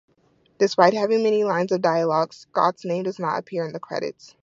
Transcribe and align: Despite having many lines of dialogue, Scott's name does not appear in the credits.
Despite 0.57 0.95
having 0.95 1.21
many 1.21 1.43
lines 1.43 1.71
of 1.71 1.83
dialogue, 1.83 2.33
Scott's 2.33 2.83
name 2.85 3.03
does 3.03 3.19
not 3.19 3.37
appear 3.37 3.67
in 3.67 3.71
the 3.71 3.79
credits. 3.79 4.35